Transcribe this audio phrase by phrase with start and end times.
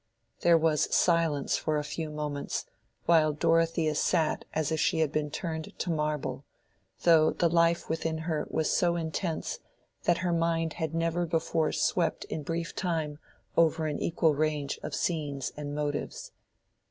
[0.39, 2.65] There was silence for a few moments,
[3.05, 6.43] while Dorothea sat as if she had been turned to marble,
[7.03, 9.59] though the life within her was so intense
[10.05, 13.19] that her mind had never before swept in brief time
[13.55, 16.31] over an equal range of scenes and motives.